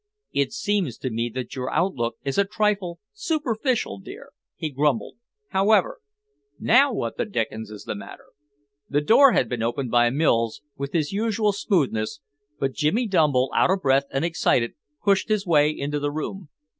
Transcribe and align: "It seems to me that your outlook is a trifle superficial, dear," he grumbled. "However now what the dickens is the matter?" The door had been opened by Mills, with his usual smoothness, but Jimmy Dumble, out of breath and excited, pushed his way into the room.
"It 0.31 0.51
seems 0.51 0.97
to 0.97 1.11
me 1.11 1.29
that 1.35 1.55
your 1.55 1.69
outlook 1.69 2.15
is 2.23 2.39
a 2.39 2.43
trifle 2.43 2.99
superficial, 3.13 3.99
dear," 3.99 4.31
he 4.55 4.71
grumbled. 4.71 5.17
"However 5.49 5.99
now 6.59 6.91
what 6.91 7.17
the 7.17 7.25
dickens 7.25 7.69
is 7.69 7.83
the 7.83 7.93
matter?" 7.93 8.25
The 8.89 9.01
door 9.01 9.33
had 9.33 9.47
been 9.47 9.61
opened 9.61 9.91
by 9.91 10.09
Mills, 10.09 10.63
with 10.75 10.93
his 10.93 11.11
usual 11.11 11.53
smoothness, 11.53 12.19
but 12.57 12.73
Jimmy 12.73 13.05
Dumble, 13.05 13.51
out 13.55 13.69
of 13.69 13.83
breath 13.83 14.05
and 14.09 14.25
excited, 14.25 14.73
pushed 15.03 15.29
his 15.29 15.45
way 15.45 15.69
into 15.69 15.99
the 15.99 16.09
room. 16.09 16.49